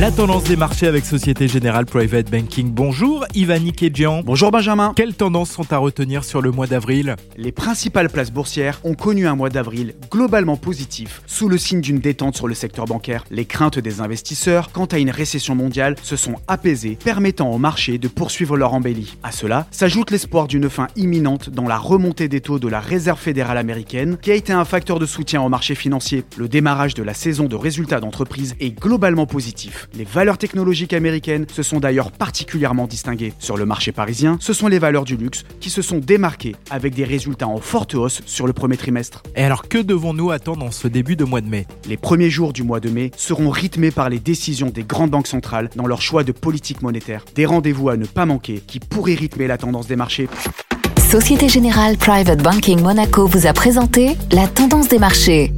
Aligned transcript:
La 0.00 0.10
tendance 0.10 0.42
des 0.42 0.56
marchés 0.56 0.88
avec 0.88 1.06
Société 1.06 1.46
Générale 1.46 1.86
Private 1.86 2.28
Banking. 2.28 2.72
Bonjour 2.72 3.24
Ivani 3.32 3.70
Kedjian. 3.70 4.22
Bonjour 4.24 4.50
Benjamin. 4.50 4.92
Quelles 4.96 5.14
tendances 5.14 5.52
sont 5.52 5.72
à 5.72 5.78
retenir 5.78 6.24
sur 6.24 6.42
le 6.42 6.50
mois 6.50 6.66
d'avril? 6.66 7.14
Les 7.36 7.52
principales 7.52 8.10
places 8.10 8.32
boursières 8.32 8.80
ont 8.82 8.94
connu 8.94 9.28
un 9.28 9.36
mois 9.36 9.50
d'avril 9.50 9.94
globalement 10.10 10.56
positif, 10.56 11.22
sous 11.28 11.48
le 11.48 11.58
signe 11.58 11.80
d'une 11.80 12.00
détente 12.00 12.34
sur 12.34 12.48
le 12.48 12.54
secteur 12.54 12.86
bancaire. 12.86 13.24
Les 13.30 13.44
craintes 13.44 13.78
des 13.78 14.00
investisseurs 14.00 14.72
quant 14.72 14.86
à 14.86 14.98
une 14.98 15.10
récession 15.10 15.54
mondiale 15.54 15.94
se 16.02 16.16
sont 16.16 16.34
apaisées, 16.48 16.98
permettant 17.02 17.52
au 17.52 17.58
marché 17.58 17.96
de 17.98 18.08
poursuivre 18.08 18.56
leur 18.56 18.74
embellie. 18.74 19.16
À 19.22 19.30
cela 19.30 19.68
s'ajoute 19.70 20.10
l'espoir 20.10 20.48
d'une 20.48 20.68
fin 20.68 20.88
imminente 20.96 21.50
dans 21.50 21.68
la 21.68 21.78
remontée 21.78 22.26
des 22.26 22.40
taux 22.40 22.58
de 22.58 22.66
la 22.66 22.80
Réserve 22.80 23.20
fédérale 23.20 23.58
américaine, 23.58 24.18
qui 24.20 24.32
a 24.32 24.34
été 24.34 24.52
un 24.52 24.64
facteur 24.64 24.98
de 24.98 25.06
soutien 25.06 25.40
au 25.40 25.48
marché 25.48 25.76
financier. 25.76 26.24
Le 26.36 26.48
démarrage 26.48 26.94
de 26.94 27.04
la 27.04 27.14
saison 27.14 27.44
de 27.44 27.54
résultats 27.54 28.00
d'entreprise 28.00 28.56
est 28.58 28.76
globalement 28.76 29.26
positif. 29.26 29.83
Les 29.96 30.04
valeurs 30.04 30.38
technologiques 30.38 30.92
américaines 30.92 31.46
se 31.52 31.62
sont 31.62 31.80
d'ailleurs 31.80 32.10
particulièrement 32.10 32.86
distinguées. 32.86 33.32
Sur 33.38 33.56
le 33.56 33.66
marché 33.66 33.92
parisien, 33.92 34.36
ce 34.40 34.52
sont 34.52 34.68
les 34.68 34.78
valeurs 34.78 35.04
du 35.04 35.16
luxe 35.16 35.44
qui 35.60 35.70
se 35.70 35.82
sont 35.82 35.98
démarquées 35.98 36.56
avec 36.70 36.94
des 36.94 37.04
résultats 37.04 37.48
en 37.48 37.58
forte 37.58 37.94
hausse 37.94 38.22
sur 38.26 38.46
le 38.46 38.52
premier 38.52 38.76
trimestre. 38.76 39.22
Et 39.36 39.42
alors 39.42 39.68
que 39.68 39.78
devons-nous 39.78 40.30
attendre 40.30 40.64
en 40.64 40.70
ce 40.70 40.88
début 40.88 41.16
de 41.16 41.24
mois 41.24 41.40
de 41.40 41.48
mai? 41.48 41.66
Les 41.88 41.96
premiers 41.96 42.30
jours 42.30 42.52
du 42.52 42.62
mois 42.62 42.80
de 42.80 42.90
mai 42.90 43.10
seront 43.16 43.50
rythmés 43.50 43.90
par 43.90 44.08
les 44.08 44.18
décisions 44.18 44.70
des 44.70 44.84
grandes 44.84 45.10
banques 45.10 45.26
centrales 45.26 45.70
dans 45.76 45.86
leur 45.86 46.02
choix 46.02 46.24
de 46.24 46.32
politique 46.32 46.82
monétaire. 46.82 47.24
Des 47.34 47.46
rendez-vous 47.46 47.88
à 47.88 47.96
ne 47.96 48.06
pas 48.06 48.26
manquer 48.26 48.62
qui 48.66 48.80
pourraient 48.80 49.14
rythmer 49.14 49.46
la 49.46 49.58
tendance 49.58 49.86
des 49.86 49.96
marchés. 49.96 50.28
Société 51.10 51.48
Générale 51.48 51.96
Private 51.96 52.42
Banking 52.42 52.80
Monaco 52.80 53.26
vous 53.26 53.46
a 53.46 53.52
présenté 53.52 54.16
la 54.32 54.48
tendance 54.48 54.88
des 54.88 54.98
marchés. 54.98 55.52